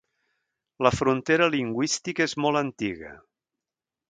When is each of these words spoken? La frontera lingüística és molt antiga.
La 0.87 0.91
frontera 0.99 1.49
lingüística 1.57 2.27
és 2.29 2.35
molt 2.47 2.63
antiga. 2.67 3.13